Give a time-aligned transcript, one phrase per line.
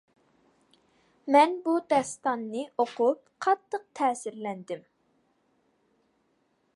[1.35, 4.83] مەن بۇ داستاننى ئوقۇپ قاتتىق تەسىرلەندىم.